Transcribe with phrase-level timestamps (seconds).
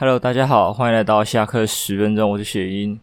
[0.00, 2.98] Hello，大家好，欢迎来到下课十分钟，我是雪英。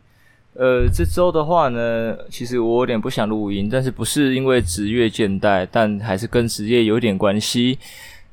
[0.55, 7.77] 呃，这周的话呢，其实我有点不想录音，但是不是因为职业倦怠，但还是跟职业有点关系。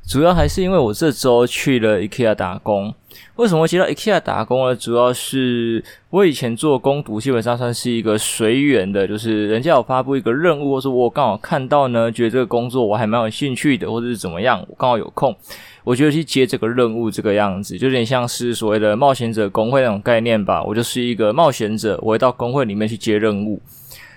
[0.08, 2.94] 主要还是因为我这周去了 IKEA 打工。
[3.36, 4.74] 为什么会接到 IKEA 打工呢？
[4.74, 15.36] 主要是我以前做工读基本上算是一个随缘的，就是人家有发布一个任务，或者我刚好看到呢，觉得这个工作我还蛮有兴趣的，或者是怎么样，我刚好有空，
[15.84, 20.64] 我就去接这个任务，这个样子就有点像是所谓的冒险者工会那种概念吧。
[20.64, 23.60] 我就是一个冒险者，我会到工会里面去接任务。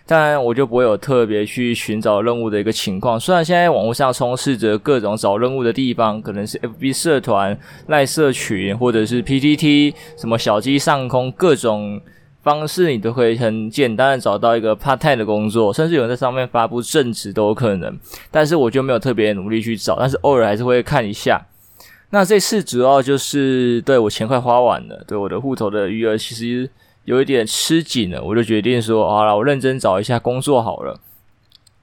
[0.06, 3.20] 当然，我就不会有特别去寻找任务的一个情况。
[3.20, 12.00] 虽然现在网络上充斥着各种找任务的地方，可能是 FB 社团、赖社群，或者是 PTT，什么小鸡上空，各种
[12.42, 17.94] 方式你都可以很简单的找到一个 part time 的工作，甚至有人在上面发布正职都有可能。
[18.32, 21.46] 但是我就没有特别努力去找，但是偶尔还是会看一下。
[22.10, 26.70] 那这次主要就是对我钱快花完了，对我的户头的余额其实。
[27.08, 31.00] 有一点吃紧了，我就决定说，好啦，我认真找一下工作好了，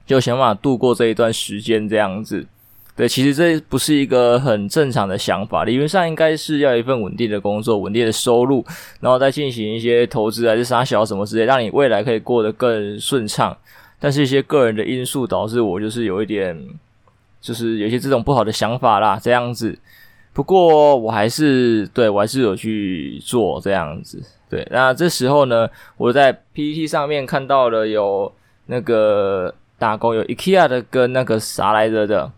[0.04, 2.46] 就想办法度过这一段时间这样子。
[2.94, 8.62] 对，其实这不是一个很正常的想法，理论上应该是要一份稳定的工作、稳定的收入，
[9.00, 13.56] 然后再进行一些投资还是啥小什么之类，让你未来可以过得更顺畅。
[13.98, 16.54] 但是，一些个人的因素导致我就是有一点，
[17.40, 19.78] 就是有些这种不好的想法啦，这样子。
[20.34, 24.20] 不过，我还是对我还是有去做这样子。
[24.50, 28.30] 对，那这时候呢，我在 PPT 上面看到了有
[28.66, 32.32] 那个打工，有 IKEA 的跟那个啥来着的，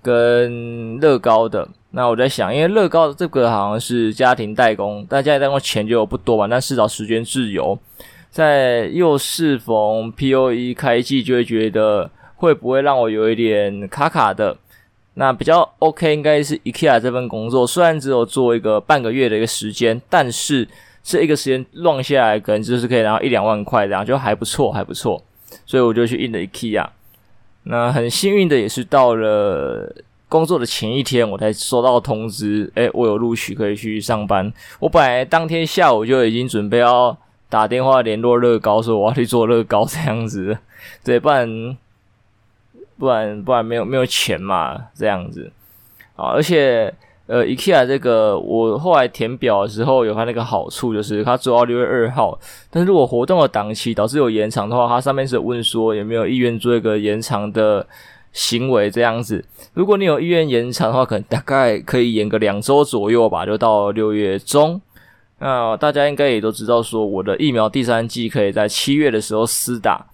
[0.00, 1.68] 跟乐高的。
[1.90, 7.76] 那我在想，因为乐高这个好像是家庭代工，但家庭代工钱就不多嘛，但是找时间自由，
[8.30, 14.56] 在又适逢 POE 开季，就会觉得会不会让我有一点卡卡的。
[15.14, 20.68] 那比较 OK，应该是 IKEA 这份工作，虽然只有做一个半个月的一个时间，但是。
[21.04, 25.20] 这一个时间乱下来，可能就是可以拿一两万块，这样就还不错，还不错。
[25.66, 26.86] 所以我就去印了 IKEA。
[27.64, 29.92] 那很幸运的也是到了
[30.28, 34.52] 工作的前一天，我才收到通知，诶，我有录取可以去上班。
[34.78, 37.18] 我本来当天下午就已经准备要
[37.48, 40.56] 打电话联络乐高，说我要去做乐高这样子。
[41.02, 41.76] 对，不然
[43.02, 45.50] 不然不然没有没有钱嘛，这样子
[46.14, 46.94] 啊，而且。
[47.28, 57.86] 呃，IKEA 这个我后来填表的时候有它那个好处，就是它做到六月二号，但是如果活动的档期导致有延长的话，它上面是有问说有没有意愿做一个延长的
[58.32, 59.42] 行为这样子。
[59.72, 64.78] 如果你有意愿延长的话，可能大概可以延个两周左右吧，就到六月中。
[65.38, 70.04] 那大家应该也都知道说，我的疫苗第三剂可以在七月的时候施打。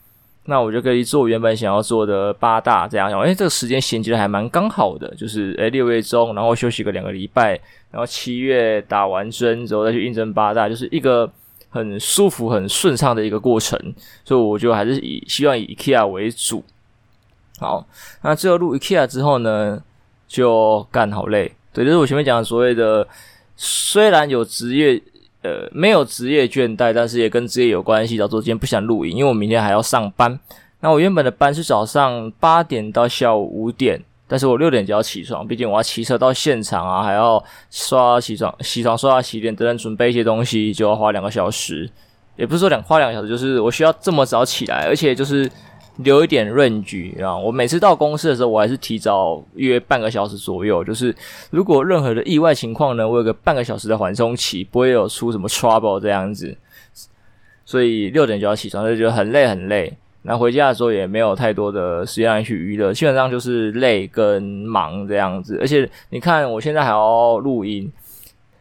[0.51, 7.51] 那我就可以做原本想要做的八大这样，哎，这个时间衔接的还蛮刚好的，就是诶六月中，然后休息个两个礼拜，
[7.91, 11.31] 然后七月打完针之后再去应征八大，就是一个
[11.69, 13.79] 很舒服、很顺畅的一个过程。
[14.25, 16.65] 所以我就还是以希望以 IKEA 为主。
[17.59, 17.87] 好，
[18.23, 19.83] 那最后入 IKEA 之后呢，
[20.27, 21.53] 就干好累。
[21.75, 23.07] 对，就是我前面讲的所谓的，
[23.55, 25.03] 虽然有职业。
[25.43, 28.17] 呃，没有职业倦怠，但是也跟职业有关系。
[28.19, 30.39] 导致今天不想录音，因为我明天还要上班。
[30.81, 41.89] 那我原本的班是早上八点到下午五点，但是我六点就要起床，毕竟我要骑车到现场啊，还要刷起床、起床、刷牙、洗脸等等，准备一些东西，就要花两个小时。
[42.37, 45.51] 也不是说两花两个小时，就是我需要这么早起来，而且就是。
[45.99, 47.37] 留一点润局啊！
[47.37, 50.83] 我每次到公司的时候，我还是提早约半个小时左右。
[50.85, 51.15] 就是
[51.51, 56.57] 如果任何的意外情况呢，我有个半个小时的缓冲期，不会有出什么 trouble 这样子。
[57.65, 59.93] 所以六点就要起床，就觉得很累很累。
[60.23, 65.59] 那回家的时候也没有太多的时间去娱乐，基本上就是累跟忙这样子。
[65.61, 67.91] 而且你看，我现在还要录音。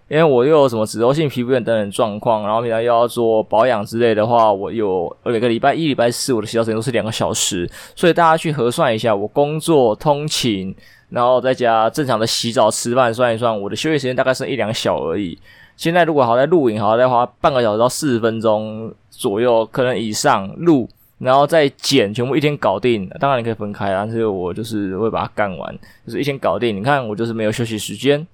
[0.09, 10.73] 因为我又有什么脂漏性皮肤炎等等状况，然后平常又要做保养之类的话，我有每个礼拜一、礼拜四我的洗澡时间都是两个小时，所以大家去核算一下，我工作、通勤，
[11.09, 15.38] 然后在家正常的洗澡、吃饭，算一算，我的休息时间大概剩一两小而已。
[15.76, 20.90] 现在如果好在录影，好再花半个小时到四十分钟左右，可能以上录，
[21.20, 23.08] 然后再剪，全部一天搞定。
[23.20, 26.73] 当然你可以分开，但是我就是会把它干完，就是一天搞定。
[26.73, 28.26] 你看我就是没有休息时间。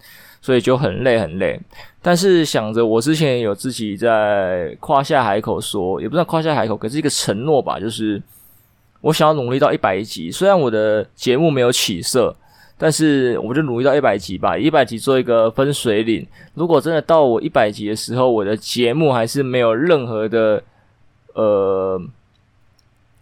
[0.44, 1.58] 所以就很累很累，
[2.02, 8.22] 但是想着我之前有自己在夸下海口说，也不算夸下海口，可是一个承诺吧，就是
[9.00, 10.30] 我想要努力到一百集。
[10.30, 12.36] 虽然我的节目没有起色，
[12.78, 16.28] 但是我就努力到一百集吧，一百集做一个分水岭。
[16.56, 20.62] 如果真的到我一百集的时候，我的节目还是没有任何的
[21.36, 22.02] 呃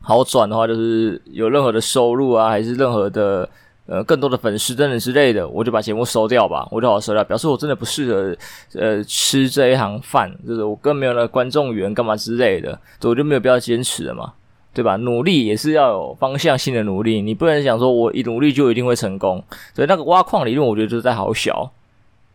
[0.01, 3.47] 好转的话，就是有任何的收入啊，还是任何的。
[3.91, 8.35] 呃更多的粉丝等等之类的，我就把节目收掉吧，我就好收掉，表示我真的不适合
[8.79, 12.71] 呃吃这一行饭，就是我更没有那观众缘干嘛之类的，
[13.01, 14.33] 所以我就没有必要坚持了嘛。
[14.73, 14.95] 对吧？
[14.95, 19.43] 努力也是要有方向性的努力，你不能想说我一努力就一定会成功。
[19.75, 21.69] 所以那个挖矿理论，我觉得就是在好小，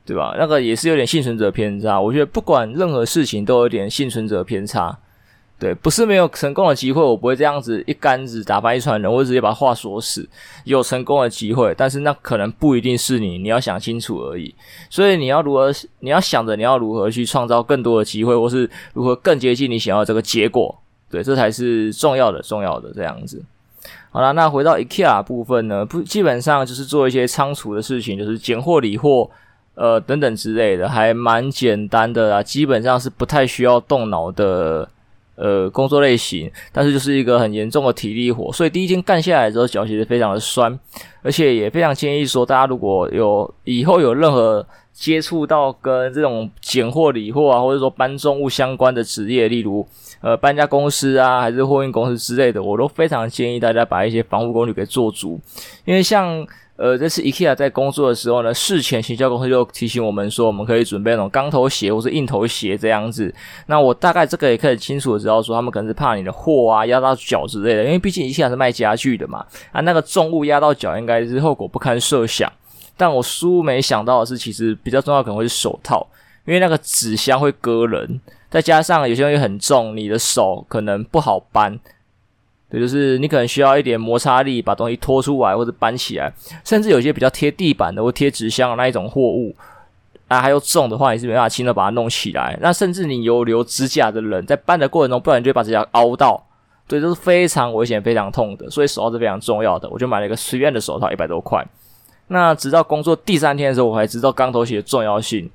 [0.05, 0.37] 对吧？
[0.39, 1.99] 那个也是有点幸存者偏差。
[1.99, 4.99] 我觉得不管任何事情都有点幸存者偏差。
[5.59, 10.29] 对，不是没有成功的机会，我不会这样子一竿子打翻一船人，我直接把话说死。
[10.65, 14.55] 有成功的机会，但是那可能不一定是你，你要想清楚而已。
[14.91, 20.79] 所以你要如何，你要想着你要如何去创造更多的机会，或是如何更接近你想要这个结果。
[21.09, 23.43] 对，这才是重要的，重要的这样子。
[24.11, 29.31] 好了，那回到 IKEA 部分呢，不，基本上就是做一些仓储的事情，就是拣货、理货，
[29.75, 32.43] 呃，等等之类的，还蛮简单的啦。
[32.43, 34.89] 基本上是不太需要动脑的，
[35.37, 36.51] 呃，工作类型。
[36.73, 40.79] 但是就是一个很严重的体力活，所以第一天干下来之后，脚其实非常的酸，
[41.23, 49.87] 而且也非常建议说，大家如果有以后有任何接触到跟这种拣货、理货啊，或者说搬重物相关的职业，例如。
[50.23, 55.39] 呃，搬家公司啊，还是货运公司之类的，我都非常建议大家把一些防护工具给做足。
[55.85, 56.45] 因为像
[56.77, 63.33] 呃，这次 IKEA 在工作的时候呢，事前行销公司就提醒我们说，我们可以准备那种钢头鞋或是硬头鞋这样子。
[63.67, 72.51] 那我大概这个也可以清楚的知道说，他们可能是怕你的货啊压到脚之类的，因为毕竟 IKEA 是卖家具的嘛，啊，那个重物压到脚应该是后果不堪设想。
[72.97, 76.07] 但我殊没想到的是，其实比较重要可能会是手套，
[76.45, 78.21] 因为那个纸箱会割人。
[78.49, 81.79] 再加上有些东西很重，你的手可能不好搬，
[82.71, 86.33] 对，就是你可能需要一点摩擦力把东西拖出来或者搬起来，
[86.65, 89.55] 甚至有些比较贴地板的或贴纸箱的那一种货物，
[90.29, 92.57] 啊，还有重的话，你是没办法轻的把它弄起来。
[92.63, 96.47] 那甚至你有留指甲的人，在搬的过程中，不然就会把指甲凹到，
[96.87, 98.71] 对，这是非常危险、非常痛的。
[98.71, 99.91] 所以手套是非常重要的。
[99.91, 101.67] 我就买了一个随便的手套，一百多块。
[102.29, 105.49] 那直到工作第三天的时候，我才知道钢头鞋的重要性。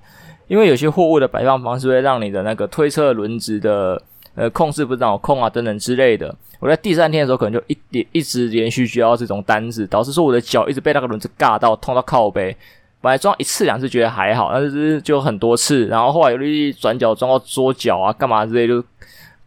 [0.47, 4.01] 因为有些货物的摆放方式会让你的那个推车轮子的
[4.35, 6.33] 呃控制不掌控啊等等之类的。
[6.59, 12.55] 我在第三天的时候可能就一点一直连续接到这种单子，导致说我的脚一直被那个轮子尬到痛到靠背。
[12.99, 18.75] 本来装一次两次觉得还好，但是就很多次，然后后来有一转角装到桌角啊干嘛之类，就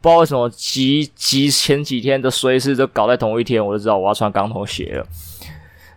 [0.00, 5.06] 不知道为什么几几前几天的衰事都搞在同一天，我就知道我要穿钢头鞋了。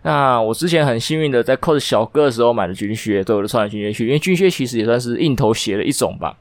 [0.02, 6.36] 那我之前很幸运的在 cos 小哥的时候买的军靴，对，我就穿了军靴去，因为军靴其实也算是硬头鞋的一种吧，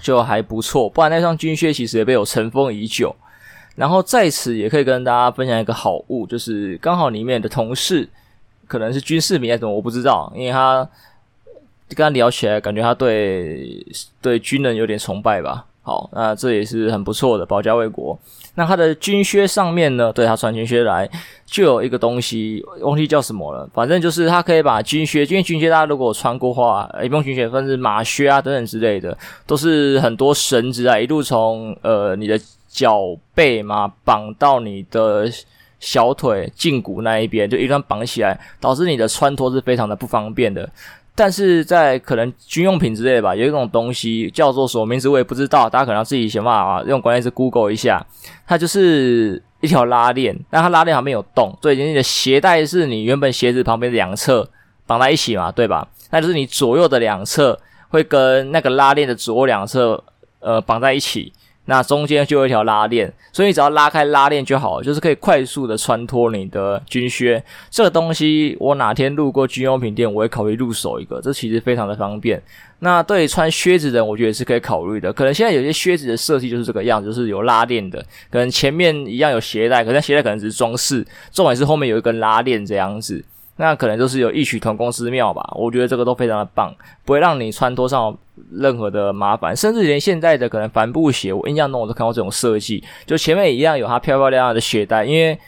[0.00, 0.88] 就还不错。
[0.88, 3.14] 不然那双军靴其实也被我尘封已久。
[3.74, 8.08] 然后在此也可以跟大家分享一个好物，就是刚好里面的同事
[8.66, 10.88] 可能是军事迷还是什么，我不知道，因为他
[11.90, 13.86] 跟他聊起来，感觉他对
[14.20, 15.64] 对军人有点崇拜吧。
[15.82, 18.18] 好，那这也是很不错的，保家卫国。
[18.58, 21.08] 那他的军靴上面呢，对，他穿军靴来，
[21.46, 23.70] 就有一个东西，忘记叫什么了。
[23.72, 29.16] 反正就是他可以把军靴，因为军靴大家如果穿过话，一般军靴分是马靴啊等等之类的，
[29.46, 35.30] 都是很多绳子啊，一路从呃你的脚背嘛绑到你的
[35.78, 40.68] 小腿胫骨那一边，就一段绑起来，导致你的穿脱是非常的不方便的。
[41.18, 48.06] 但是在可能军用品之类吧，有一种东西叫做什么名字我也不知道，大家可能要自己想办法啊用关键词 Google 一下。
[48.46, 54.48] 它就是一条拉链，但它拉链旁边有洞，所以你的鞋带是你原本鞋子旁边两侧
[54.86, 55.88] 绑在一起嘛，对吧？
[56.10, 60.00] 那就是你左右的两侧会跟那个拉链的左右两侧
[60.38, 61.32] 呃绑在一起。
[61.70, 67.42] 那中间就有一条拉链，所以你只要拉开拉链就好，就是可以快速的穿脱你的军靴。
[67.68, 72.42] 这个东西我哪天路过军用品店，我会考虑入手一个，这其实非常的方便。
[72.78, 75.12] 那对于穿靴子的人，我觉得是可以考虑的。
[75.12, 83.22] 可能现在有些靴子的设计就是这个样子，就是有拉链的，可能前面一样有鞋带，可是鞋带可能只是装饰，重点是后面有一根拉链这样子。
[83.56, 88.16] 那可能就是有异曲同工之妙吧，我觉得这个都非常的棒，不会让你穿脱上
[88.52, 95.38] 任何的麻烦，甚至连现在的可能帆布鞋，我印象中我都看过这种设计，就前面一样有它漂漂亮亮的鞋带，因为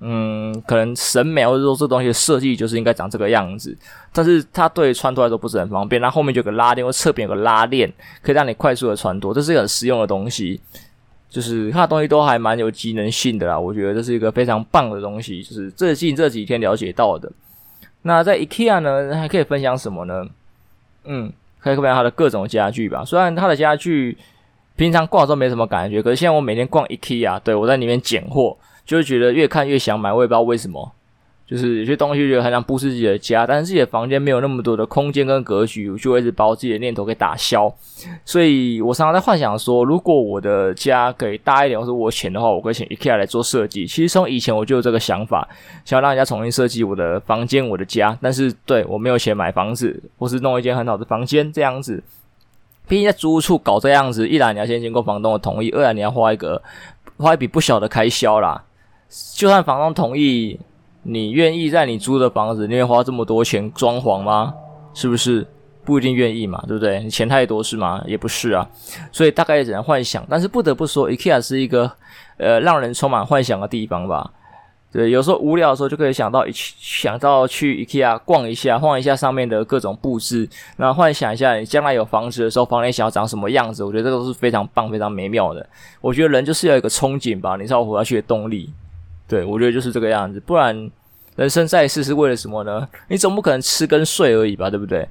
[0.00, 3.74] 嗯，可能审美或者说这东西的设计就是应该长这个样子，
[4.12, 7.90] 但是它对穿脱来说不是很方便，那后面就有个拉链或侧边有个拉链，
[8.22, 10.60] 可以让你快速的穿脱，这是一个很实用的东西，
[11.30, 17.32] 就是它的东西都还蛮有机能性的啦，我觉得这是一个非常棒的东西，就是最近这几天了解到的。
[18.02, 20.26] 那在 IKEA 呢，还可以分享什么呢？
[21.04, 23.04] 嗯，可以看到它的各种家具吧。
[23.04, 24.16] 虽然它的家具
[24.76, 30.12] 平常逛的时候没什么感觉，可是现在我每天逛 IKEA，对，我在里面捡货，就会觉得越看越想买。
[30.12, 30.92] 我也不知道为什么，
[31.46, 37.72] 就是有些东西觉得很想布置自己的家，但是自己的房间没有那么多的空间跟格局，就会一直把我自己的念头给打消。
[38.24, 43.86] 所以我常常在幻想说，如果我的家可以大一点，或者我钱的话，我可以请 IKEA 来做设计。
[43.86, 45.48] 其实从以前我就有这个想法，
[45.84, 48.18] 想要让人家重新设计我的房间、我的家。
[48.20, 52.02] 但是对我没有钱买房子，或是弄一间很好的房间这样子。
[52.88, 56.60] 毕竟在租屋处搞这样子，一来你要先经过房东的同意，二来你要花一个
[57.18, 58.64] 花一笔不小的开销啦。
[59.36, 60.58] 就算房东同意。
[61.08, 64.52] 你愿意在你租的房子里面花这么多钱装潢吗？
[64.92, 65.46] 是不是
[65.84, 66.60] 不一定愿意嘛？
[66.66, 67.00] 对不对？
[67.00, 68.02] 你钱太多是吗？
[68.06, 68.68] 也不是啊。
[69.12, 70.26] 所以大概只能幻想。
[70.28, 71.88] 但是不得不说，IKEA 是一个
[72.38, 74.32] 呃让人充满幻想的地方吧。
[74.90, 83.84] 对，有时候无聊的时候就可以想到想到去 IKEA 逛一下，晃一下上面的各种布置，然后幻想一下你将来有房子的时候，房间想要长什么样子。
[83.84, 85.64] 我觉得这都是非常棒、非常美妙的。
[86.00, 88.72] 我觉得人就是要一个憧憬吧，你才有活下去的动力。
[89.28, 90.90] 对，我觉得就是这个样子，不然
[91.34, 92.88] 人生在世是为了什么呢？
[93.08, 95.08] 你总不可能吃跟睡而已吧，对不对？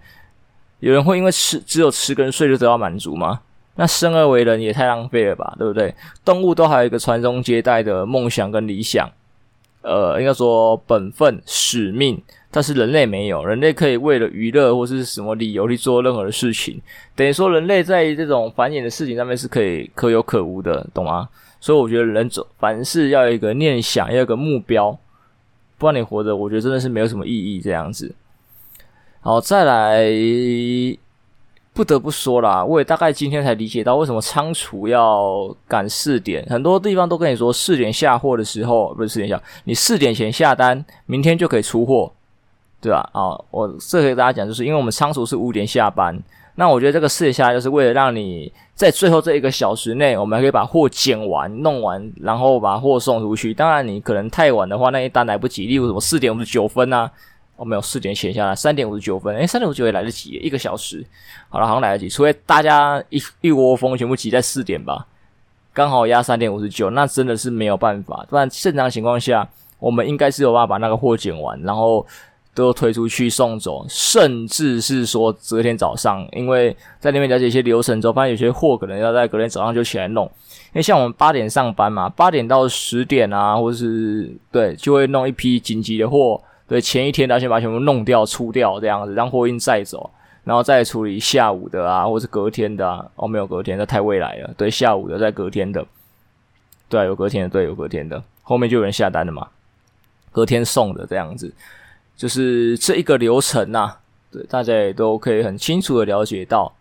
[0.79, 3.41] 有人会因为吃只有吃跟睡就得到满足吗？
[3.75, 5.93] 那生而为人也太浪费了吧，对不对？
[6.24, 9.10] 动物都还有一个传宗接代的梦想跟理想，
[9.81, 16.81] 呃，应该说本分使命，但是人类没有，人类可以为了娱乐或是什么理由去做任何的事情，
[17.15, 21.27] 等于说人类在这种繁衍的事情上面是可以可有可无的，懂吗？
[21.59, 24.97] 所以我觉得人总凡事要有一个念想，要有个目标，
[25.77, 27.59] 不然你活着，我觉得真的是没有什么意义。
[27.59, 28.13] 这样子，
[29.21, 30.03] 好，再来，
[31.74, 42.12] 不得不说啦，我也大概今天才理解到为什么仓储要赶四点，很多地方都跟你说四点下货的时候，不是四点下，你四点前下单，明天就可以出货，
[42.79, 43.09] 对吧？
[43.13, 46.21] 啊，我这可以跟大家讲，就是因为我们仓储是五点下班。
[46.57, 53.53] 那我觉得这个试一下，就是为了让你在最后这一个小时内，我们还可以把货捡完、弄完，然后把货送出去。
[53.53, 55.67] 当然，你可能太晚的话，那一单来不及。
[55.67, 57.12] 例如什么四点五十九分啊，
[57.57, 61.05] 哦，没有四点写下来，三点五十九分，诶，三点五十九也来得及，一个小时，
[61.50, 62.07] 好了，好像来得及。
[62.07, 65.05] 除非大家一一窝蜂全部挤在四点吧，
[65.74, 68.25] 刚好压三点五十九，那真的是没有办法。
[68.29, 69.45] 不然正常情况下，
[69.77, 72.07] 我们应该是有办法把那个货捡完，然后。
[72.55, 80.25] 都推出去送走，甚至是说隔天早上，因为在那边了解一些流程之后，发现有些货可能要在隔天早上就起来弄。
[80.67, 86.41] 因为像我们八点上班嘛，八点到十点啊，或者是对，就会弄一批紧急的货。
[86.67, 90.09] 对，前一天要先把全部弄掉、出掉这样子，让货运载走，
[90.43, 93.05] 然后再处理下午的啊，或是隔天的啊。
[93.15, 94.50] 哦，没有隔天，那太未来了。
[94.57, 95.85] 对，下午的再隔天的，
[96.88, 99.47] 对，有隔天的，对，有隔天的，后面就有人下单了嘛，
[100.31, 101.53] 隔天送的这样子。
[102.17, 104.00] 就是这一个流程呐、啊，
[104.31, 106.74] 对，大家也都可以很清楚的了解到。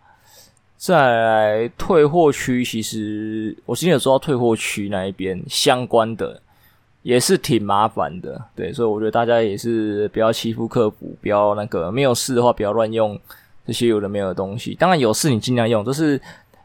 [0.77, 6.39] 再来退货区，其实我今天有说到退货区那一边相关的，
[7.01, 13.19] 也是挺麻烦的，对，所以我觉得大家也是不要欺负客服，不要那个没有事的话，不要乱用
[13.65, 14.75] 这些有的没有的东西。
[14.75, 16.21] 当然有事你尽量用，这是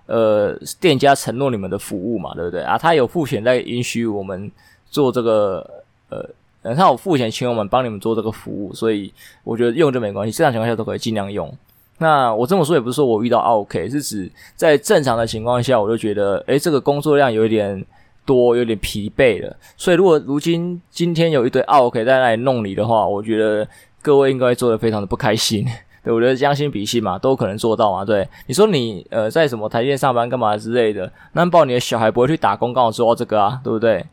[0.07, 2.77] 呃店家承诺你们的服务嘛，对不对啊？
[2.77, 4.51] 他有付钱在允许我们
[4.91, 5.69] 做这个
[6.09, 6.29] 呃。
[6.63, 9.13] 嗯，他有付钱请我们帮你们做这个服务，所以
[9.45, 11.53] 我觉得用就没关系，正常情况下都可以尽量用。
[11.99, 17.85] 那我这么说也不是说我遇到 OK，是指在正常的情况下，我就觉得，诶，这个工作量有一点
[18.25, 19.55] 多，有点疲惫了。
[19.77, 23.67] 所以如果如今今天有一堆 OK 在那里弄你的话，我觉得
[24.01, 25.67] 各位应该做的非常的不开心。
[26.03, 28.03] 对，我觉得将心比心嘛，都可能做到嘛。
[28.03, 34.07] 对，你说你呃在什么台电上班干嘛之类的，难保你的小孩不会去打工刚好做到这个啊，对不对？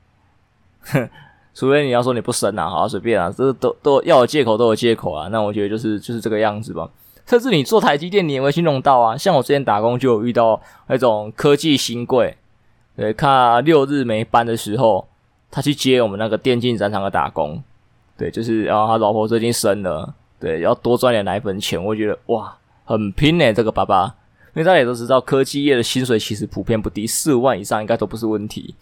[0.82, 1.10] 哼
[1.58, 5.28] 除非你要说你不生啊，好随便啊，这都都要有借口，都有借口啊。
[5.30, 6.88] 那我觉得就是就是这个样子吧。
[7.26, 9.18] 甚至你做台积电，你也会去弄到啊。
[9.18, 12.38] 像我之前打工就有遇到那种科技新贵，
[12.96, 15.08] 对，看六日没班的时候，
[15.50, 17.60] 他去接我们那个电竞展场的打工，
[18.16, 21.84] 对，就是然后他老婆最近生了，对，要多赚点奶粉钱。
[21.84, 24.14] 我觉得哇，很拼诶，这个爸爸。
[24.54, 28.76] 因为大家也都知道，科技业的薪水其实普遍不低，四五万以上应该都不是问题。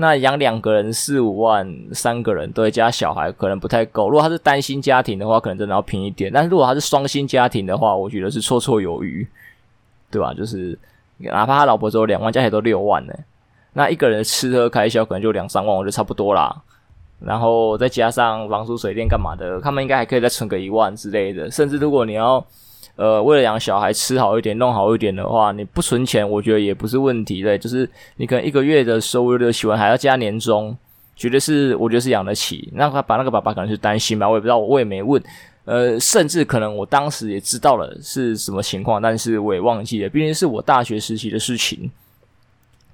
[0.00, 4.08] 那养两个人四五万，三个人都加小孩，可能不太够。
[4.08, 6.32] 如果他是单薪家庭的话，可能真的要拼一点。
[6.32, 9.28] 但是如果他是双薪家庭的话，我觉得是绰绰有余，
[10.10, 10.32] 对吧？
[10.32, 10.76] 就是
[11.18, 13.14] 哪怕他老婆只有两万，加起来都六万呢。
[13.74, 16.62] 那一个人吃喝开销可能就两三万，我觉得差不多啦。
[17.20, 21.50] 然后再加上房租、水电干嘛的，他们应该还可以再存个一万之类的。
[21.50, 22.44] 甚至如果你要。
[22.96, 27.56] 呃，为了养小孩吃好一点、弄好一点的话，你不存钱，我觉得也不是问题的。
[27.56, 30.76] 就是你可能一个月的收入的喜欢还要加年终，
[31.16, 32.68] 绝对是我觉得是养得起。
[32.74, 35.22] 那他把那个爸爸可能是担心吧，我也不知道，我也没问。
[35.64, 41.90] 呃，甚至可能我当时也知道了是什么情况，但是我也忘记了，毕竟是我大学时期的事情。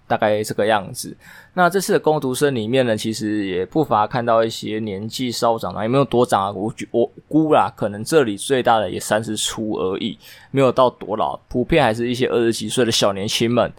[0.07, 1.17] 大概这个样子。
[1.55, 10.19] 那这次的工读生里面呢，其实也不乏看到一些年纪稍长的，也没有多长啊，我我估啦，可能这里最大的也三十出而已，
[10.51, 13.73] 没有到多老，普遍还是一些二十几岁的小年轻们。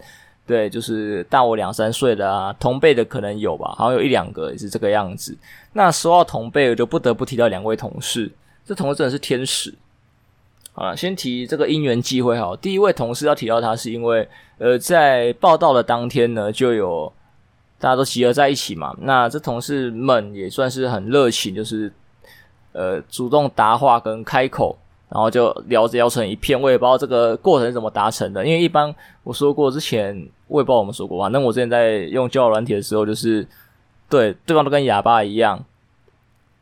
[0.46, 5.36] 对，就是大我两三岁的啊，同辈的可能有吧，好像有一两个也是这个样子。
[5.74, 8.30] 那说到同辈，我就不得不提到两位同事，
[8.64, 9.74] 这同事真的是天使。
[10.78, 12.56] 好了，先提这个因缘际会哈。
[12.62, 17.12] 第一位同事要提到他，是因为呃，在报到的当天呢，就有
[17.80, 18.96] 大家都集合在一起嘛。
[19.00, 21.92] 那这同事们也算是很热情，就是
[22.70, 24.78] 呃主动答话跟开口。
[25.10, 28.44] 然后就聊着聊成一片，我也不知道这个过程是怎么达成的。
[28.44, 28.94] 因为一般
[29.24, 30.14] 我说过之前，
[30.46, 33.44] 我也不知道我们说过，反正我之前在用交友软体的时候，就是
[34.08, 35.64] 对对方都跟哑巴一样。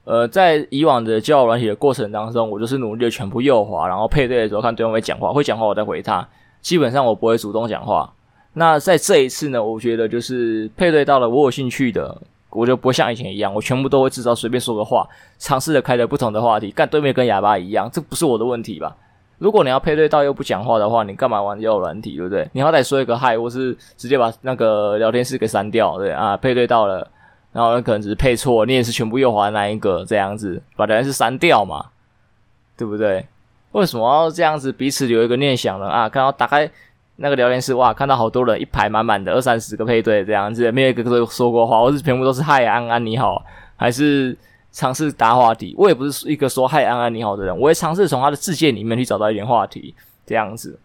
[0.06, 6.26] 呃，在以往的交友软体的过程当中，我就是努力的全部右滑，然后配对的时候看对方会讲话，会讲话我再回他。
[6.62, 8.10] 基本上我不会主动讲话。
[8.54, 12.16] 那在这一次呢，我觉得就是配对到了我有兴趣的。
[12.50, 18.96] 我就不会像以前一样，我全部都会至少随便说个话，尝试着开着不同的话题，干对面跟哑巴一样，这不是我的问题吧？
[19.36, 22.48] 如果你要配对到又不讲话的话，你干嘛玩交友软体，对不对？
[22.52, 27.06] 你好歹说一个嗨，或是直接把那个聊天室给删掉，对啊，配对到了，
[27.56, 31.86] 然后可能只是配错，你也是全部右滑那一个，这样子把聊天室删掉嘛，
[32.76, 33.26] 对不对？
[33.72, 35.86] 为什么要这样子彼此留一个念想呢？
[35.86, 36.70] 啊，看到打开。
[37.18, 43.42] 那个聊天室哇，看到好多人，一排满满的二三十个配对这样子，没有一个说过话，我是全部都是嗨安安你好，
[43.74, 44.36] 还是
[44.70, 45.74] 尝试搭话题。
[45.78, 49.94] 我也不是一个说嗨安安你好的人，我会尝试从他的世界里面去找到一点话题，
[50.26, 50.78] 这样子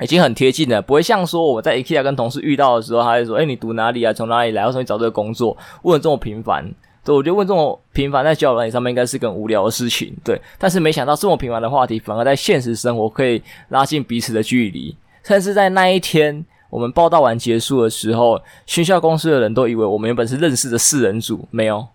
[0.00, 4.12] 已经很贴近了，不会像说我在 IKEA 跟同事遇到的时候，他会说：“哎，你读哪里啊？
[4.12, 4.64] 从哪里来？
[4.66, 6.64] 为什么你找这个工作？”问得这么频繁，
[7.04, 10.40] 对，我觉得问这么频繁在交友软体上面应该是个无聊的事情，对。
[10.58, 14.96] 但是没想到这么频繁的话题，反而在现实生活可以拉近彼此的距离。
[15.26, 21.86] 但是在那一天，我们报道完结束的时候，学校公司的人都以为我们原本是认识的四人组，没有，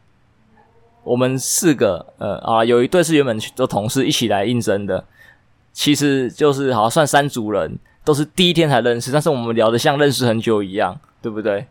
[1.04, 5.04] 我们四个，呃啊，有一对是原本的同事一起来应征的，
[5.72, 11.66] 其实就是好像算三组人，都是第一天才认识，但是我们聊得像认识很久一样，对不对？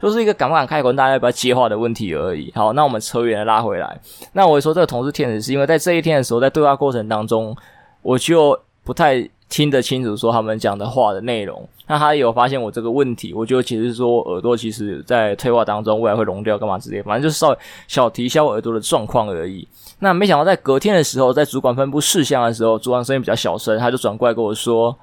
[0.00, 2.52] 都、就是一个敢不敢开口，大家要不要接话的问题而已。
[2.54, 4.00] 好，那我们扯远拉回来，
[4.32, 7.56] 那我说这个同事天使是因为在这一天的时候，在对话过程当中，
[8.02, 9.28] 我就不太。
[9.48, 19.68] 听得清楚说他们讲的话的内容，那他有发现我这个问题，我就其实说耳朵其实在退化当中，未来会聋掉干嘛之类，反正就是稍微小提一下我耳朵的状况而已。
[19.98, 24.96] 那没想到在隔天的时候，在主管分布事项的时候，主管声音比较小声，他就转过来跟我说：“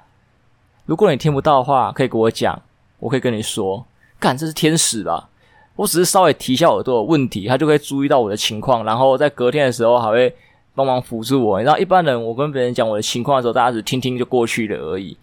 [0.86, 2.60] 如果你听不到的话，可以跟我讲，
[2.98, 3.84] 我可以跟你说。”
[4.18, 5.28] 干，这是天使吧？
[5.76, 10.34] 我只是稍微提一下耳朵的问题，他就可以注意到我的情况，然后在隔天的时候还会。
[10.72, 15.14] 帮忙辅助我，你知道一般人，我跟别人讲我的情况的时候，大家只听听就过去了而已。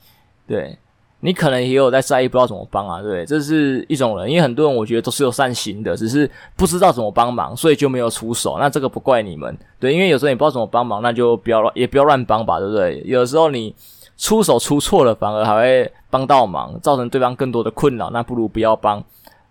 [0.45, 0.77] 对，
[1.21, 8.57] 你可能也有在在意，不知道怎么帮啊，对，这是一种人，因为很多人我觉得都是有善心的，只是不知道怎么帮忙，所以就没有出手。
[8.59, 13.01] 那这个不怪你们，对，因为有时候你不知道怎么帮忙，那就不要乱，也不要乱帮吧，对不对？
[13.05, 13.73] 有时候你
[14.17, 19.03] 出手出错了，反而还会帮到忙，造成对方更多的困扰，那不如不要帮。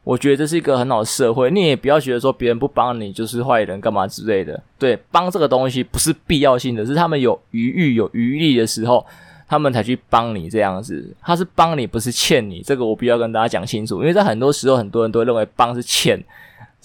[0.02, 4.62] 我觉得这是一个很好的社会，你也不要觉得说别人不帮你就是坏人干嘛之类的。
[4.78, 9.04] 对，帮这个东西不是必要性的，是他们有余裕、有余力的时候，
[9.48, 11.12] 他们才去帮你这样子。
[11.20, 12.62] 他是帮你，不是欠你。
[12.62, 16.22] 这个我必须跟大家讲清楚，因为在很多时候，很多人都认为帮是欠，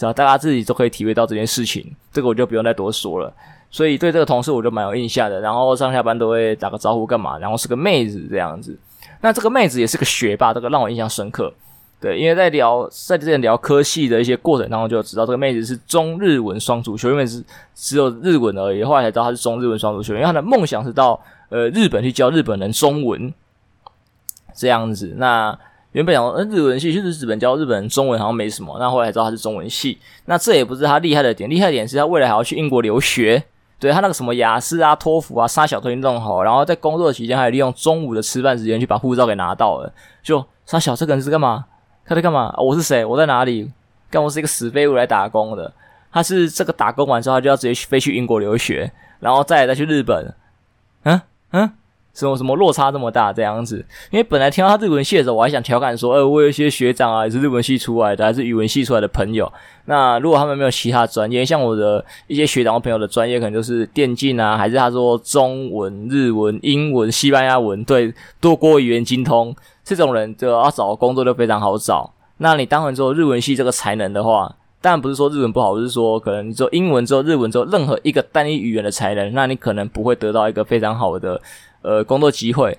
[0.01, 1.85] 只要大家自己都可以体会到这件事情。
[2.11, 3.31] 这个我就不用再多说了。
[3.69, 8.75] 所以对这个同事我就蛮有印象的，然后上下班都会打个招呼干嘛，然后是个妹子这样子。
[9.21, 11.53] 那这个妹子也是个学霸，这个让我印象深刻。
[11.99, 17.43] 对，因为在聊在之前聊科系的一些过程当中，就知道这个妹子是中日文双主修，因为是
[17.75, 18.83] 只有日文而已。
[18.83, 23.31] 后来才知道她是中日文双主修，因为她的梦想是到呃日本去教日本人中文
[24.55, 25.13] 这样子。
[25.17, 25.55] 那
[25.93, 29.97] 原本想说，呃，日文系就是日本教日本人中文好像没什么，那后来才知道他是中文系。
[30.25, 33.43] 那这也不是他厉害的点，厉害的点是他未来还要去英国留学。
[33.77, 39.91] 对，他那个什么雅思啊、托福啊、杀小都已经弄好，然后在工作期间还利用中午的吃饭时间去把护照给拿到了。
[40.21, 41.65] 就杀小这个人是干嘛？
[42.05, 42.53] 他在干嘛？
[42.57, 43.03] 我是谁？
[43.03, 43.71] 我在哪里？
[44.09, 45.73] 干，我是一个死废物来打工的。
[46.11, 50.33] 他是这个打工完之后，他就要直接飞去英国留学，然后再来再去日本。
[51.03, 51.71] 嗯嗯，
[52.13, 53.77] 什么什么落差这么大这样子？
[54.09, 59.51] 因为本来听到他日文系的时候，我还想调侃说，呃，我有一些学长啊，也是日文系出来的，还是语文系出来的朋友。
[59.85, 69.55] 那如果他们没有其他专业，像我的一些学长朋友的专业，可能就是电竞啊，还是他说中文、日文、英文、西班牙文，对，多国语言精通。
[69.83, 72.13] 这种人就要找工作就非常好找。
[72.37, 81.41] 那你当然做日文系这个才能的话，当然不是说日文不好，是说可能你做英文之后、日文之后，任何一个单一语言的才能，那你可能不会得到一个非常好的
[81.81, 82.77] 呃工作机会。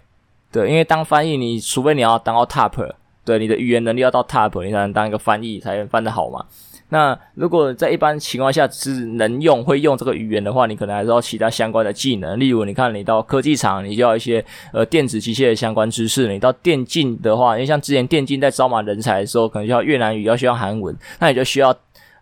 [0.51, 2.93] 对，因为当翻译，你除非你要当到 top，
[3.25, 6.45] 对，你的语言能力要到 top，你才能当一个翻译，才能翻得好嘛。
[6.91, 12.39] 那如果在一般情况下只是能用会用这个语言的话，你可能还是要其他相关的技能。
[12.39, 21.75] 例如，你看你到科技厂，你就要一些呃电子机械的相关知识；你到电竞的话，因为像之前电竞在招满人才的时候，可能需要越南语，要需要韩文，那你就需要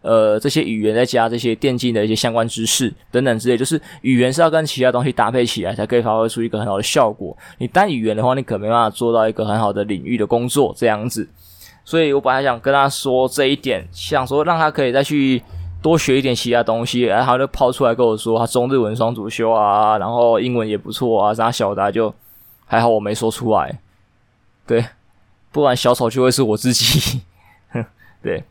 [0.03, 3.57] 呃这些语言再加这些电竞的一些相关知识等等之类。
[3.57, 7.37] 就是语言是要跟其他东西搭配起来，才可以发挥出一个很好的效果。
[7.59, 11.29] 你单语言的话，你可没办法做到一个很好的领域的工作这样子。
[11.85, 15.43] 所以我本来想跟他说这一点，想说让他可以再去
[15.83, 22.15] 多学一点其他东西，然后他就抛出来跟我说他中日文双主修啊，然后英文也不错啊，啥小的就
[22.67, 23.81] 还好我没说出来，
[24.67, 24.85] 对，
[25.51, 27.23] 不然小丑就会是我自己，
[27.71, 27.85] 哼，
[28.23, 28.45] 对，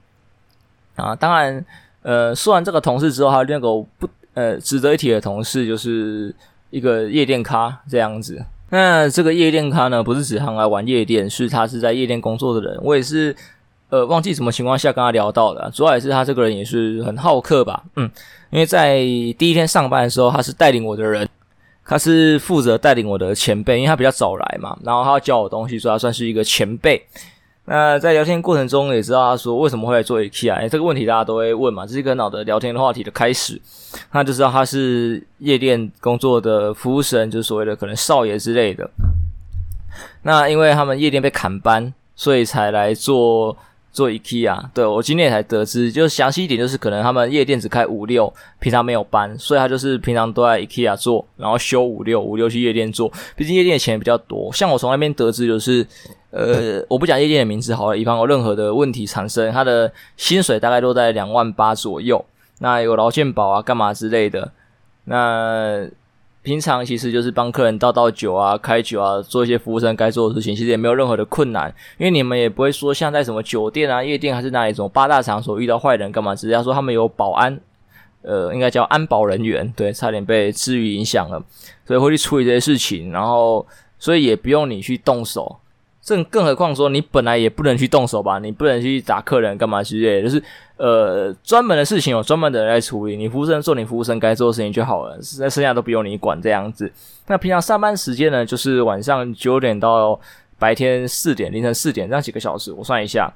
[1.00, 1.66] 啊，当然，
[2.02, 6.34] 呃，说完这个同事之后，还有另一个不呃值得一提的同事，就是
[6.70, 8.44] 一个夜店咖这样子。
[8.70, 12.80] 那这个夜店咖呢，不是只很爱玩夜店，是他是在夜店工作的人。
[12.84, 13.36] 我也是，
[13.90, 18.10] 呃，忘记什么情况下跟他聊到的，主要也是他这个人也是很好客吧，嗯，
[18.52, 18.98] 因为在
[19.38, 21.28] 第一天上班的时候，他是带领我的人，
[21.84, 27.04] 他是负责带领我的前辈，因为他比较早来嘛，然后他要教我东西，所以他算是一个前辈。
[27.72, 33.62] 那在聊天过程中也知道他说为什么会来做 IKEA，这个问题大家都会问嘛，这是一个很好的聊天的话题的开始。
[34.12, 38.90] 那就知道他是夜店工作的服务生，就是所谓的可能少爷之类的。
[40.24, 43.56] 那因为他们夜店被砍班，所以才来做
[43.92, 44.70] 做 IKEA。
[44.74, 53.12] 对，我今天也才得知，就详细一点，就是可能他们夜店只开五六，平常没有班，所以他就是平常都在 IKEA 做，然后休五六，五六去夜店做。
[53.36, 54.52] 毕竟夜店的钱比较多。
[54.54, 55.86] 像我从那边得知，就是。
[56.32, 59.52] 呃，我不讲夜店的名字好了，以防有任何的问题产生。
[59.52, 62.24] 他的薪水大概都在两万八左右，
[62.60, 64.52] 那有劳健保啊，干嘛之类的。
[65.06, 65.88] 那
[66.44, 71.74] 平常其实就是帮客人倒倒酒啊，开酒啊，做一些服务生该做的事情，其实也没有任何的困难。
[71.98, 77.60] 因为你们也不会说像在什么酒店啊、夜店还是哪里什么八大场所遇到坏人干嘛，只是要说他们有保安，
[78.22, 79.74] 呃，应该叫安保人员。
[79.76, 81.44] 对，差点被至于影响了，
[81.88, 83.66] 所以会去处理这些事情，然后
[83.98, 85.58] 所以也不用你去动手。
[86.06, 88.40] 更更何况说，你本来也不能去动手吧？
[88.40, 90.42] 你不能去打客人干嘛之类，就是
[90.78, 96.92] 呃，专门的事情有专门的人来处理，你服务生做你服务生该做的事情就好了，那剩下都不用你管这样子。
[97.28, 100.20] 那平常上班时间呢，就是晚上九点到
[100.58, 103.32] 白天四点，凌晨四点这样几个小时，我算一下，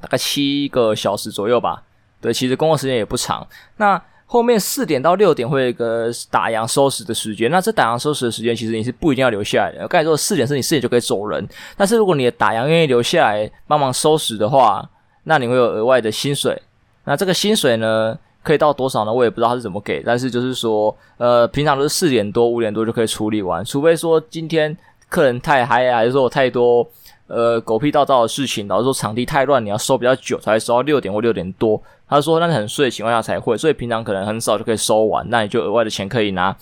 [0.00, 1.82] 大概七个小时左右吧。
[2.20, 3.46] 对，其实工作时间也不长。
[3.76, 9.88] 那后面四点到六点会有一个打烊收拾的时间，那这打烊收拾的时间其实你是不一定要留下来的。
[9.88, 14.86] 刚才说四点是你四点就可以走人，但是如果你的打烊愿意留下来帮忙收拾的话，
[15.24, 16.60] 那你会有额外的薪水。
[17.04, 19.12] 那这个薪水呢，可以到多少呢？
[19.12, 24.76] 我也不知道他是怎么给，但是就是说，呃，平常都是四点多五点多就可以处理完，除非说今天
[25.08, 26.86] 客人太嗨，还是说有太多。
[27.28, 31.80] 呃，狗屁倒灶的事情，导致说场地太乱，你要收比较久才会收到六点或六点多。
[32.08, 36.56] 他说那是很睡的情况下才会，所以平常可能很少就可以收完，那你就额外的钱可以拿。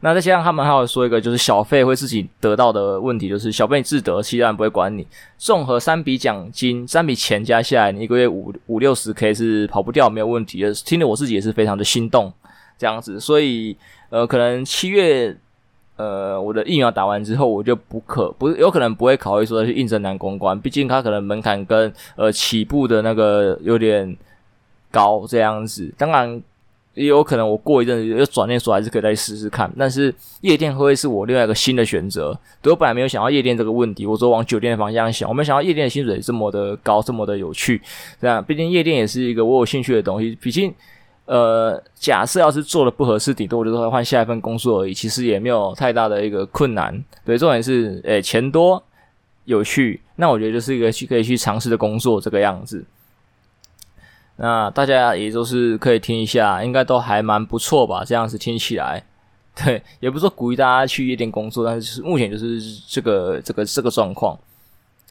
[0.00, 5.06] 那再加上他们还有说一个就是小费会自己得到的问题，就是小费自得，其他人不会管你。
[5.38, 10.74] 综合三笔奖金、三笔钱加下来，你一个月五五六十 K 是跑不掉，没有问题的。
[10.74, 12.30] 听得我自己也是非常的心动，
[12.76, 13.18] 这样子。
[13.18, 13.74] 所以
[14.10, 15.34] 呃，可能七月。
[16.00, 24.16] 呃，我的疫苗打完之后，我就不可不有可能不会考虑说去应征男公关，毕竟他可能门槛跟呃起步的那个有点
[24.90, 25.92] 高这样子。
[25.98, 26.40] 当然
[26.94, 32.34] 也有可能我过一阵子又转念说还是可以再试试看，但是夜店会是我另外一个新的选择？
[32.62, 37.82] 对，我本来没有想到夜店这个问题，我说往酒店的方向想，我没想到夜店的薪水这么的高，这么的有趣。
[38.18, 40.72] 这样，毕竟夜店也是一个我有兴趣的东西，毕竟。
[41.30, 47.04] 呃，假设要是做的不合适，顶多我就会换下一份工作而已，其实也没有太大的一个困难。
[47.24, 48.82] 对，重点是，诶、钱多
[49.44, 52.84] 有趣，那我觉得就是一个去可以去尝试的工作这个样子。
[54.38, 58.02] 那大家也都是可以听一下，应该都还蛮不错吧？
[58.04, 59.04] 这样子听起来，
[59.54, 64.36] 对，也不是说鼓励大家去夜店工作，但是目前就是这个这个这个状况。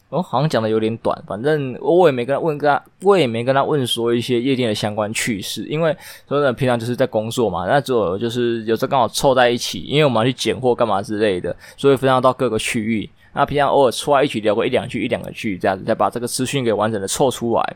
[0.10, 5.96] 我，好像讲的有点短，反正我也没跟他问，跟他我也没跟他问说一些夜店的相关趣事，因为
[6.28, 13.10] 说呢，平常就是在工作嘛，那只有就是有时候刚好凑在一起，因为我们要去捡货干嘛之类的，所以分享到各个区域。
[13.32, 17.76] 那平常偶尔出来一起聊过一两句，一两个句这样子，再把这个资讯给完整的凑出来。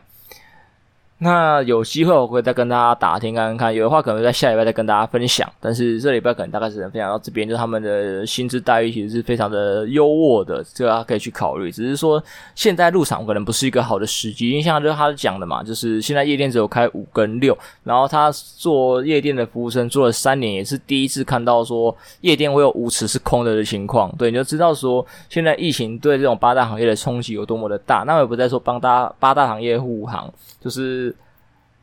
[1.18, 5.50] 那有机会我会再跟大家打听看看，有的话可能在下礼拜再跟大家分享。
[5.60, 11.70] 但是这礼拜可能大概只能分享到这边，就是他们的薪资待遇其实是非常的优渥的，这个大家可以去考虑。
[11.70, 12.22] 只是说
[12.56, 24.14] 现在入场可能不是一个好的时机，因为像就是他讲的嘛，就是现在夜店只有开五跟六，然后他做夜店的服务生做了三年，也是第一次看到说夜店会有舞池是空的的情况。
[24.18, 28.04] 对，你就知道说现在疫情对这种八大行业的冲击有多么的大。
[28.04, 31.13] 那我也不再说帮大八大行业护航，就是。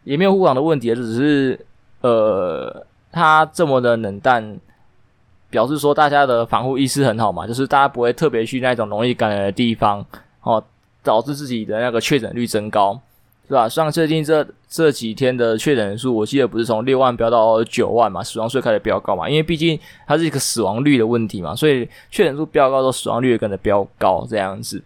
[0.04, 1.66] 也没有护航的问题，只是
[2.02, 4.60] 呃，他这么的冷淡，
[5.50, 10.04] 表示说大家的防护意识很好嘛，就是大家不会特别去那种容易感染的地方
[10.42, 10.64] 哦，
[11.04, 13.00] 导致自己的那个确诊率增高，
[13.48, 13.70] 是吧？
[13.70, 24.82] 像最近这这几天的确诊人数，我记得不是从六万飙到九万嘛，死亡数开始飙高嘛，因为毕竟它是一个死亡率的问题嘛，所以确诊数飙高之后，死亡率也跟着飙高这样子。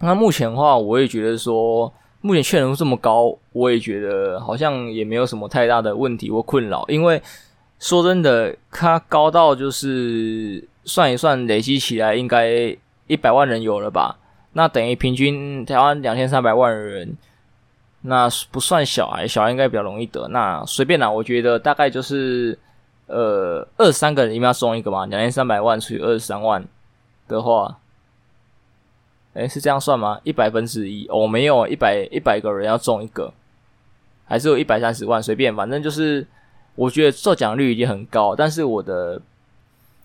[0.00, 1.90] 那目前的话，我也觉得说。
[2.24, 7.20] 目前确诊数这么高，我也觉得好像也没有什么太大的问题或困扰，因为
[7.78, 12.74] 说真的，它高到就是算一算，累积起来应该
[13.08, 14.16] 一百万人有了吧？
[14.54, 17.14] 那等于平均台湾两千三百万人，
[18.00, 20.26] 那不算小孩，小孩应该比较容易得。
[20.28, 22.58] 那随便啦，我觉得大概就是
[23.06, 26.64] 呃二三个人应该要送一个嘛，两千三百万除以二十三万
[27.28, 27.76] 的话。
[29.34, 30.20] 诶，是这样算吗？
[30.22, 33.32] 一百分之一哦，没有一百一百个人要中一个，
[34.26, 36.24] 还是有一百三十万，随便，反正就是
[36.76, 38.36] 我觉得中奖率已经很高。
[38.36, 39.20] 但是我的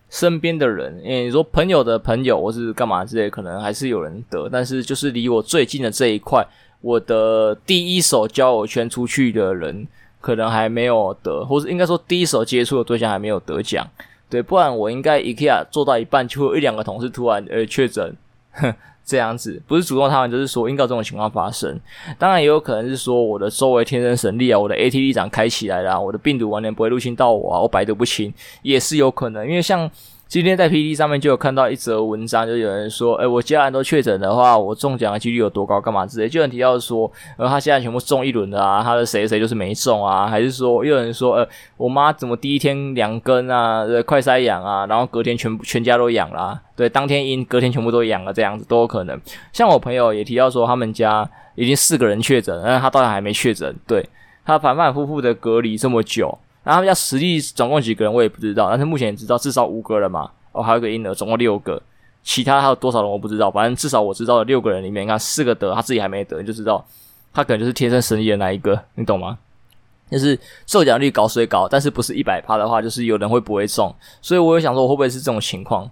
[0.10, 4.50] 身边的人，因为你说朋友的朋友或是干嘛之类，可能还是有人得。
[4.50, 6.44] 但是就是离我最近的这一块，
[6.82, 9.88] 我的第一手交友圈出去的人，
[10.20, 13.88] 可能还没有得，或是应该说第一手接触的对象还没有得奖。
[14.28, 18.16] 对，不然我应该 IKEA 做到一半，就会有一两个同事突然呃确诊，
[18.54, 18.74] 哼。
[19.10, 21.80] 这样子不是主动他们，就是说应该这种情况发生。
[22.20, 29.44] 当然也有可能是说我的周围天生神力啊，我的 AT 力长开起来了，我的病毒完全不会入侵到我啊，我百毒不侵也是有可能。
[29.48, 29.90] 因为像
[30.30, 35.82] 今天在 PTT 上面就有看到一则文章，就有人说，诶，我家人都确诊的话，我中奖的几率有多高？
[35.82, 36.30] 干嘛之类？
[36.30, 40.28] 就有人提到说，呃，他现在全部中一轮的啊，他的谁谁就是没中啊？
[40.28, 46.62] 还是说又有人说，呃，我妈怎么第一天两根啊，对，快筛阳啊，然后隔天全部全家都阳了啊？
[46.76, 49.20] 对，当天阴，隔天全部都阳了，这样子都有可能。
[49.52, 53.76] 像我朋友也提到说，他们家已经四个人确诊，但是他到现在还没确诊。
[53.88, 54.08] 对，
[54.46, 56.38] 他反反复复的隔离这么久。
[56.70, 60.30] 然后他们家实际总共几个人我也不知道，但是目前知道至少五个人嘛。
[60.52, 61.82] 哦，还有个婴儿，总共六个。
[62.22, 66.86] 其他还有多少人我不知道，反正至少我知道的六个人里面，你看四个得，他自己还没得，就知道
[67.34, 69.40] 他可能就是天生神力的那一个，你懂吗？
[70.12, 73.92] 就是中奖率高虽高，但是不是一百趴的话，就是有人会不会中。
[74.22, 75.90] 所以我有想说，我会不会是这种情况？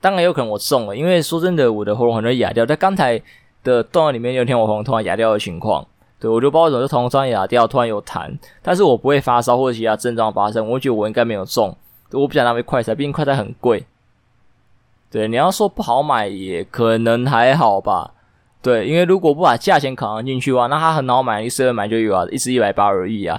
[0.00, 2.64] 当然有可能我中了，因为说真的，我的喉咙很容易哑掉。
[2.64, 3.20] 在刚才
[3.62, 5.86] 的段里面，有一天我喉咙突然哑掉的情况。
[6.20, 8.30] 对，我就不知道为什么就喉咙突然哑掉，突然有痰，
[8.62, 11.76] 但是我不会发烧或者其他症状发生，我觉得我应该没有中。
[12.12, 13.84] 我不想浪费快筛，毕竟快筛很贵。
[15.10, 18.12] 对，你要说不好买，也可能还好吧。
[18.62, 23.38] 对，因为如果不把价钱考量进去的话，那它很好买，一次买就有啊，一支一百八而已啊。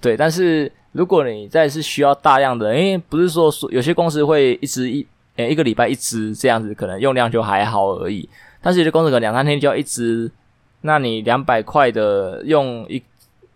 [0.00, 5.04] 对，但是如果你再是需要大量的，因为不是说说有些公司会一支一，
[5.36, 8.28] 诶，一个礼拜一支这样子，可能用量就还好而已。
[8.62, 10.30] 但是有些公司可能两三天就要一支。
[10.82, 13.02] 那你两百块的用一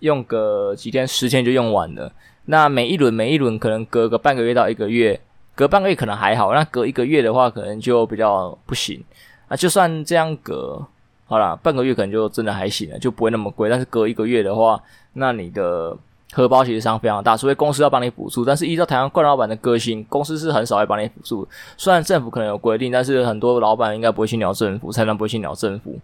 [0.01, 2.13] 用个几天十天就用完了，
[2.47, 5.19] 那每一轮每一轮可能隔个半个月到一个月，
[5.55, 9.03] 隔半个月可能还好，那隔一个月的话可能就比较不行。
[9.49, 10.87] 那就算这样隔
[11.27, 13.71] 好啦，半个月可能就真的还行了，就不会那么贵。
[13.71, 14.79] 但是隔一个月的话，
[15.15, 15.97] 那你的
[16.33, 18.45] 荷包其实伤非常大，除非公司要帮你补助。
[18.45, 21.49] 但是依照台湾惯老板的个性，公司是很少会帮你补助。
[21.79, 25.99] 虽然政府可能有规定，但是很多老板应该不会去鸟政府，才能不会去鸟政府。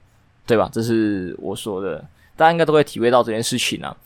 [0.51, 0.69] 对吧？
[0.73, 3.97] 这是我说的，大家应该都会体会到这件事情啊。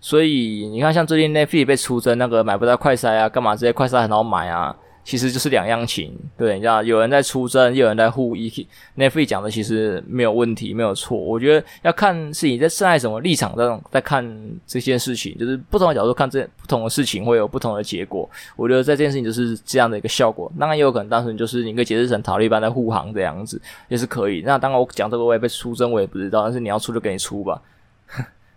[0.00, 4.74] 所以你看，像最近那费被出征，那个买不到快塞啊，干嘛这些快塞很好买啊。
[5.04, 8.48] 其实就是两样情，对，你知道，有人在出征，又有人在护一。
[8.96, 11.16] Nefi 讲的其实没有问题，没有错。
[11.16, 14.24] 我觉得要看是你在站在什么立场上在看
[14.66, 18.28] 这件事情，就是不同的角度看这不同的事情会有不同的结果。
[18.56, 20.50] 我觉得在这件事情就是这样的一个效果。
[20.58, 24.42] 当然也有可能当时就是你可以解释成塔利班在护航这样子，也是可以。
[24.46, 27.60] 那当然我讲这个我也被出征，我也不知道，但是你要出就给你出吧。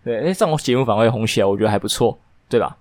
[0.03, 2.77] 对，诶，这种节目反而会红起来，我觉得还不错，对吧？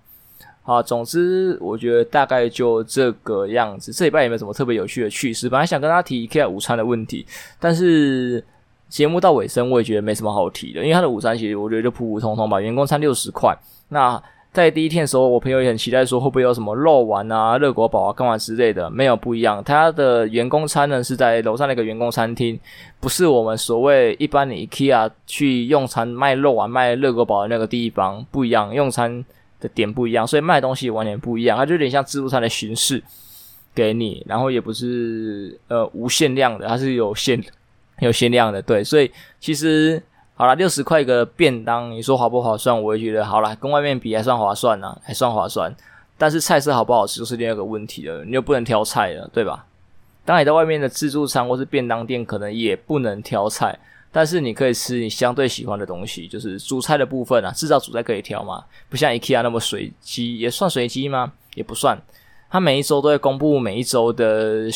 [0.67, 3.93] 好，总之我觉得大概就这个样子。
[3.93, 5.47] 这礼拜也没有什么特别有趣的趣事。
[5.47, 7.25] 本来想跟大家提 IKEA 午餐的问题，
[7.57, 8.43] 但是
[8.89, 10.81] 节目到尾声，我也觉得没什么好提的。
[10.81, 12.59] 因为他的午餐其实我觉得就普普通通吧。
[12.59, 19.63] 员工餐六十块，那在第一天的时候，我朋友也很期待说会不会有什么肉丸啊、热狗堡啊、干嘛之类的，没有不一样。
[19.63, 22.59] 他的员工餐呢是在楼上那个员工餐厅，
[22.99, 29.23] 不是我们所谓一般你 IKEA 去用餐卖肉丸、卖热狗堡的那个地方，不一样，用餐
[29.59, 31.57] 的点不一样，所以卖东西完全不一样。
[31.57, 33.03] 它就有点像自助餐的形式
[33.73, 37.43] 给你，然后也不是呃无限量的，它是有限
[37.99, 40.01] 有限量的，对，所以其实。
[40.39, 42.83] 好啦，六十块一个便当，你说划不划算？
[42.83, 45.75] 我也觉得好啦，跟外面比还算划算呢、啊，还算划算。
[46.15, 49.65] 但是菜色好不好吃就是另外一个问题了，你又不能挑菜了，对吧？
[50.25, 53.79] 当你在外面的自助餐或是便当店，可能也不能挑菜，
[54.11, 61.33] 但是你可以吃你相对喜欢的东西，就是主菜的部分啊，至少主菜可以挑嘛，不像 IKEA 那么随机，也算随机吗？
[61.55, 61.99] 也不算，
[62.49, 64.67] 它每一周都会公布每一周的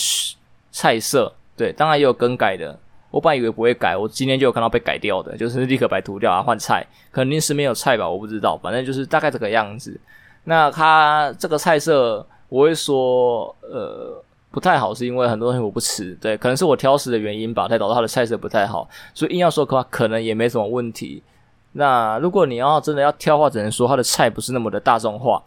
[0.72, 2.78] 菜色，对，当然也有更改的。
[3.10, 8.10] 我本来以为不会改，我今天就有看到被改掉的，就是立刻白涂掉啊，换菜，肯定是没有菜吧？
[8.10, 10.00] 我不知道，反正就是大概这个样子。
[10.46, 18.88] 那它这个菜色，我会说，呃，不太好，是因为很多东西我不吃，对，可能是我挑食的原因吧，才导致它的菜色不太好。
[19.14, 21.24] 所以硬要说的话，可能也没什么问题。
[21.72, 25.42] 那如果你要真的要挑的话，只能说它的菜不是那么的大众化。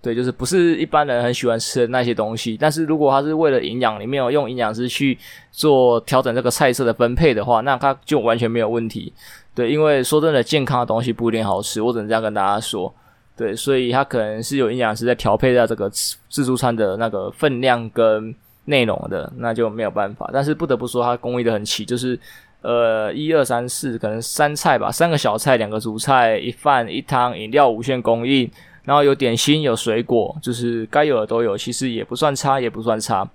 [0.00, 2.56] 对，就是不是一般人很喜欢吃的那些东西。
[2.56, 5.18] 但是如果他是为了营养，里面有用营养师去
[5.50, 9.12] 做调整这个菜色的分配的话，那他就完全没有问题。
[9.56, 12.92] 对，因为说真的，健康的东西不一定好吃，我只能这样跟大家说。
[13.36, 18.32] 对，所以他可能是有营养师在调配在这个自助餐的那个分量跟
[18.68, 20.30] 内容的，那就没有办法。
[20.32, 22.18] 但是不得不说，它工艺的很齐，就是
[22.62, 28.50] 呃一二三四，可能三菜吧，三个小菜，两个主菜，一饭一汤，饮料无限供应。
[28.84, 33.28] 然后有点心，有水果，就是该有的都有，其实也不算差，也不算差。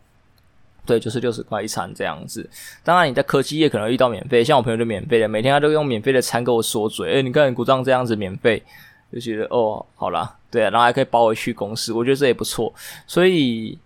[0.83, 2.49] 对，就是六十块一餐这样子。
[2.83, 7.13] 当然你在科技业可能遇到免费，像我朋友就免费的，每天他都用免费的餐给我说嘴。
[7.13, 8.63] 诶，你看你鼓掌这样子免费，
[9.13, 12.73] 就觉得哦，好啦，对，然后还可以包回去公司，我觉得这也不错。
[13.05, 13.77] 所以，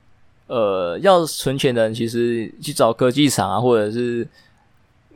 [0.48, 4.28] 呃，要存钱的人其实去找科技厂啊，或者是。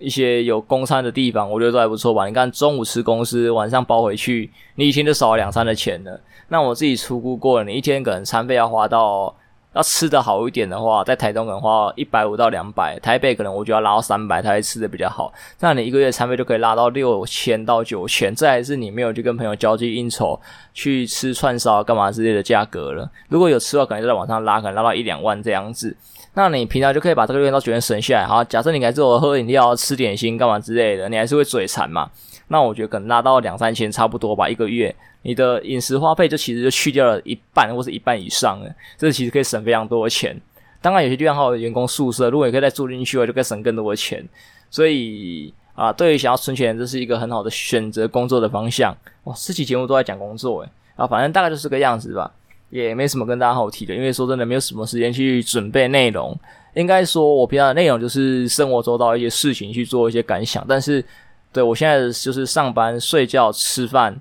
[0.03, 2.25] 一些有公餐的地方，我觉得都还不错吧。
[2.25, 6.19] 你看中午吃公司，晚上包回去，你一天就少了两餐的钱了。
[6.47, 9.35] 那我自己出估过了，你一天可能餐费要花到，
[9.73, 15.31] 要吃的好一点的话，在台东可能花一百五到两百，台北可能我就要拉到三百，才会吃的比较好。
[15.59, 20.39] 那你一个月餐费就可以拉到六千到九千，这还是你没有去跟朋友交际应酬
[20.73, 23.09] 去吃串烧干嘛之类的价格了。
[23.29, 25.95] 如果有吃的话，可能就在往上拉，可能拉到一两万这样子。
[26.33, 28.25] 那你平常就可以把这个月到九千省下来。
[28.25, 32.09] 好，假设你还是我喝饮料、吃点心干嘛之类的，你还是会嘴馋嘛？
[32.51, 40.39] 那我觉得可能拉到两三千差不多吧，一个月你的饮食花费就其实就去掉了一半或是一半以上了，这其实可以省非常多的钱。
[40.81, 44.27] 当然有些地方还有员工宿舍，如果你可以再住进去的话，就可以省更多的钱。
[44.69, 48.95] 所以啊，对于想要存钱，这是一个很好的选择工作的方向。
[49.23, 52.29] 哇，这期节目都在讲工作诶，啊，反正大概就是这个样子吧。
[52.69, 56.37] 也没什么跟大家好提的，因为说真的，没有什么时间去准备内容。
[56.73, 60.65] 应该说，我平常的内容就是生活周到一些事情去做一些感想。
[60.67, 61.03] 但是，
[61.53, 64.19] 对我现在就是上班、睡觉、吃饭，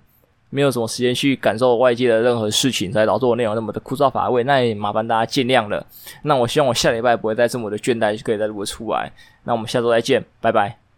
[0.50, 4.42] 没有什么时间去感受外界的任何事情，才导致我内容那么的枯燥乏味。
[4.44, 5.86] 那也麻烦大家见谅了。
[6.22, 9.12] 那我希望我下礼拜不会再这么的倦怠，就可以再录出来。
[9.44, 10.89] 那我们下周再见，拜拜。